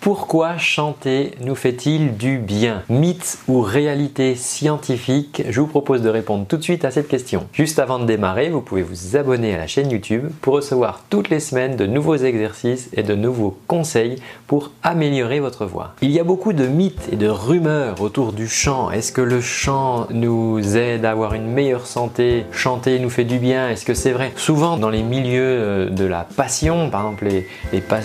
[0.00, 2.84] Pourquoi chanter nous fait-il du bien?
[2.88, 5.42] Mythe ou réalité scientifique?
[5.50, 7.46] Je vous propose de répondre tout de suite à cette question.
[7.52, 11.28] Juste avant de démarrer, vous pouvez vous abonner à la chaîne YouTube pour recevoir toutes
[11.28, 15.92] les semaines de nouveaux exercices et de nouveaux conseils pour améliorer votre voix.
[16.00, 18.90] Il y a beaucoup de mythes et de rumeurs autour du chant.
[18.90, 22.46] Est-ce que le chant nous aide à avoir une meilleure santé?
[22.52, 24.32] Chanter nous fait du bien Est-ce que c'est vrai?
[24.36, 27.28] Souvent dans les milieux euh, de la passion, par exemple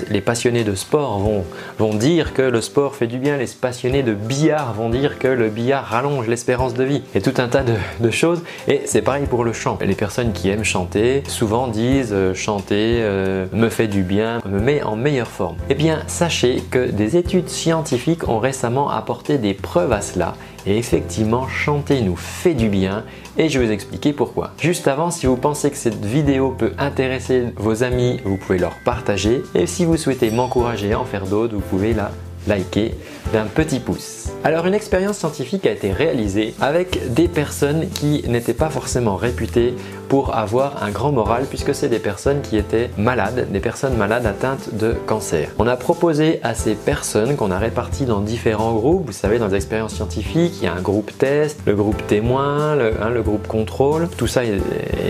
[0.09, 1.45] les, passionnés de sport vont
[1.93, 5.49] dire que le sport fait du bien, les passionnés de billard vont dire que le
[5.49, 8.41] billard rallonge l'espérance de vie, et tout un tas de, choses.
[8.67, 9.77] Et c'est pareil pour le chant.
[9.81, 14.59] Les personnes qui aiment chanter souvent disent euh, chanter euh, me fait du bien, me
[14.59, 15.55] met en meilleure forme.
[15.69, 20.33] Eh bien, sachez que des études scientifiques ont récemment apporté des preuves à cela
[20.67, 23.03] et effectivement, chanter nous fait du bien
[23.37, 24.51] et je vais vous expliquer pourquoi.
[24.59, 28.75] Juste avant, si vous pensez que cette vidéo peut intéresser vos amis, vous pouvez leur
[28.83, 29.43] partager.
[29.53, 32.11] Et si vous souhaitez m'encourager à en faire d'autres, vous pouvez la
[32.47, 32.95] liker
[33.33, 34.29] d'un petit pouce.
[34.43, 39.73] Alors une expérience scientifique a été réalisée avec des personnes qui n'étaient pas forcément réputées
[40.07, 44.25] pour avoir un grand moral puisque c'est des personnes qui étaient malades, des personnes malades
[44.25, 45.49] atteintes de cancer.
[45.59, 49.47] On a proposé à ces personnes qu'on a réparties dans différents groupes, vous savez dans
[49.47, 53.47] les expériences scientifiques, il y a un groupe test, le groupe témoin, le, hein, groupe
[53.47, 54.59] contrôle, tout ça est,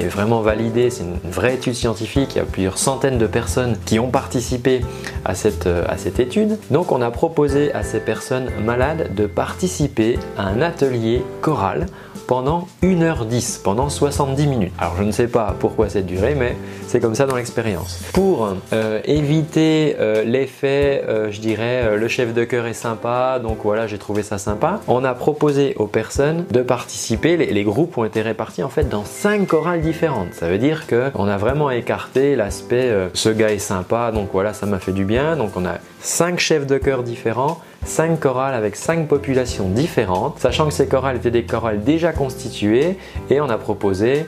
[0.09, 3.99] vraiment validé, c'est une vraie étude scientifique, il y a plusieurs centaines de personnes qui
[3.99, 4.81] ont participé
[5.25, 6.57] à cette, à cette étude.
[6.69, 11.87] Donc on a proposé à ces personnes malades de participer à un atelier choral
[12.27, 14.73] pendant 1h10, pendant 70 minutes.
[14.85, 16.55] Alors je ne sais pas pourquoi cette durée, mais
[16.85, 18.03] c'est comme ça dans l'expérience.
[18.13, 23.57] Pour euh, éviter euh, l'effet, euh, je dirais, le chef de cœur est sympa, donc
[23.63, 28.05] voilà, j'ai trouvé ça sympa, on a proposé aux personnes de participer, les, groupes ont
[28.05, 30.35] été répartis en fait dans 5 chorales différentes.
[30.35, 34.67] Ça veut dire qu'on a vraiment écarté l'aspect ce gars est sympa, donc voilà, ça
[34.67, 35.35] m'a fait du bien.
[35.35, 40.67] Donc on a 5 chefs de chœur différents 5 chorales avec 5 populations différentes, sachant
[40.67, 42.97] que ces chorales étaient des chorales déjà constituées
[43.29, 44.25] et on a proposé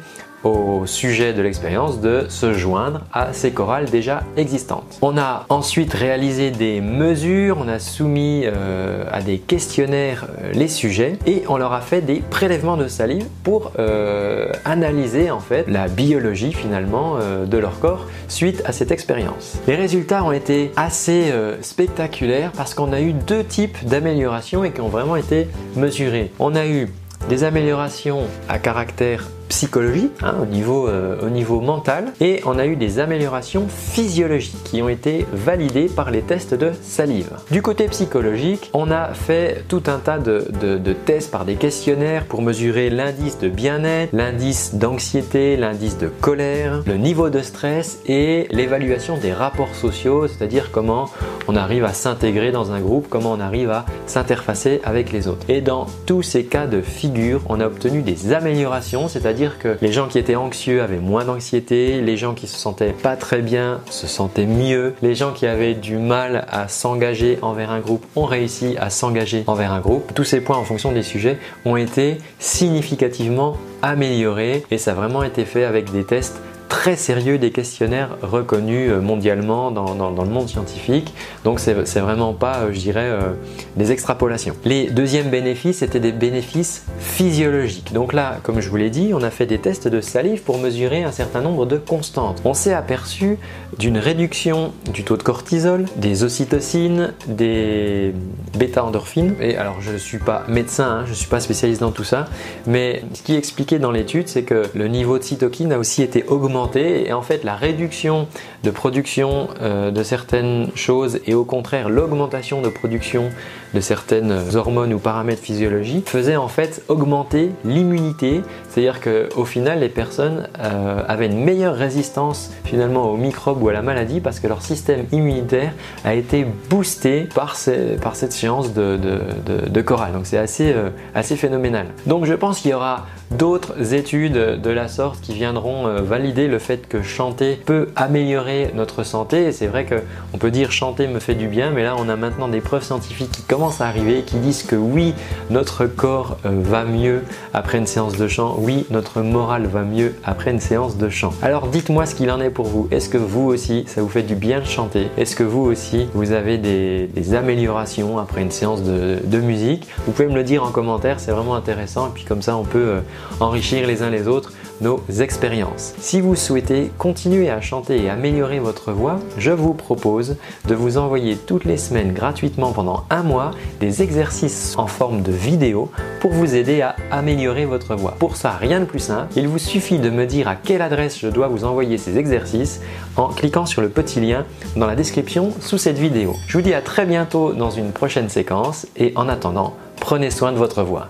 [0.47, 4.97] au sujet de l'expérience de se joindre à ces chorales déjà existantes.
[5.01, 10.67] On a ensuite réalisé des mesures, on a soumis euh, à des questionnaires euh, les
[10.67, 15.65] sujets et on leur a fait des prélèvements de salive pour euh, analyser en fait
[15.67, 19.59] la biologie finalement de leur corps suite à cette expérience.
[19.67, 21.31] Les résultats ont été assez
[21.61, 26.31] spectaculaires parce qu'on a eu deux types d'améliorations et qui ont vraiment été mesurés.
[26.39, 26.89] On a eu
[27.29, 32.65] des améliorations à caractère psychologie, hein, au, niveau, euh, au niveau mental, et on a
[32.65, 37.29] eu des améliorations physiologiques qui ont été validées par les tests de salive.
[37.51, 42.25] Du côté psychologique, on a fait tout un tas de, de tests par des questionnaires
[42.25, 48.47] pour mesurer l'indice de bien-être, l'indice d'anxiété, l'indice de colère, le niveau de stress et
[48.51, 51.09] l'évaluation des rapports sociaux, c'est-à-dire comment
[51.47, 55.45] on arrive à s'intégrer dans un groupe, comment on arrive à s'interfacer avec les autres.
[55.49, 59.77] Et dans tous ces cas de figure, on a obtenu des améliorations, c'est-à-dire dire que
[59.81, 63.41] les gens qui étaient anxieux avaient moins d'anxiété, les gens qui se sentaient pas très
[63.41, 68.05] bien se sentaient mieux, les gens qui avaient du mal à s'engager envers un groupe
[68.15, 70.13] ont réussi à s'engager envers un groupe.
[70.13, 75.23] Tous ces points en fonction des sujets ont été significativement améliorés et ça a vraiment
[75.23, 76.41] été fait avec des tests
[76.77, 81.11] très sérieux des questionnaires reconnus euh, mondialement dans, le monde scientifique.
[81.43, 83.31] Donc c'est vraiment pas, euh, je dirais, euh,
[83.77, 84.53] des extrapolations.
[84.63, 87.93] Les deuxièmes bénéfices étaient des bénéfices physiologiques.
[87.93, 90.59] Donc là, comme je vous l'ai dit, on a fait des tests de salive pour
[90.59, 92.43] mesurer un certain nombre de constantes.
[92.45, 93.39] On s'est aperçu
[93.79, 98.13] d'une réduction du taux de cortisol, des ocytocines, des
[98.55, 99.33] bêta-endorphines.
[99.41, 102.03] Et alors je ne suis pas médecin, hein, je ne suis pas spécialiste dans tout
[102.03, 102.25] ça,
[102.67, 106.03] mais ce qui est expliqué dans l'étude, c'est que le niveau de cytokine a aussi
[106.03, 108.27] été augmenté et en fait la réduction
[108.63, 113.29] de production euh, de certaines choses et au contraire l'augmentation de production
[113.73, 119.89] de certaines hormones ou paramètres physiologiques faisait en fait augmenter l'immunité, c'est-à-dire qu'au final les
[119.89, 124.47] personnes euh, avaient une meilleure résistance finalement aux microbes ou à la maladie parce que
[124.47, 125.73] leur système immunitaire
[126.05, 130.13] a été boosté par, cette séance de, de, de, chorale.
[130.13, 131.87] Donc c'est assez, euh, assez phénoménal.
[132.05, 136.47] Donc je pense qu'il y aura d'autres études de la sorte qui viendront euh, valider
[136.47, 139.45] le fait que chanter peut améliorer notre santé.
[139.45, 142.15] Et c'est vrai qu'on peut dire chanter me fait du bien, mais là on a
[142.15, 145.13] maintenant des preuves scientifiques qui commencent à arriver qui disent que oui,
[145.49, 150.15] notre corps euh, va mieux après une séance de chant, oui, notre morale va mieux
[150.23, 151.33] après une séance de chant.
[151.41, 152.87] Alors dites-moi ce qu'il en est pour vous.
[152.91, 155.07] Est-ce que vous aussi, ça vous fait du bien de chanter?
[155.17, 159.87] Est-ce que vous aussi, vous avez des, améliorations après une séance de, de, musique?
[160.05, 162.63] Vous pouvez me le dire en commentaire, c'est vraiment intéressant et puis comme ça on
[162.63, 163.01] peut euh,
[163.39, 165.93] enrichir les uns les autres nos expériences.
[165.99, 170.35] Si vous souhaitez continuer à chanter et améliorer votre voix, je vous propose
[170.67, 175.31] de vous envoyer toutes les semaines gratuitement pendant un mois des exercices en forme de
[175.31, 178.15] vidéo pour vous aider à améliorer votre voix.
[178.19, 181.19] Pour ça, rien de plus simple, il vous suffit de me dire à quelle adresse
[181.19, 182.81] je dois vous envoyer ces exercices
[183.15, 186.35] en cliquant sur le petit lien dans la description sous cette vidéo.
[186.47, 190.51] Je vous dis à très bientôt dans une prochaine séquence et en attendant, prenez soin
[190.51, 191.09] de votre voix.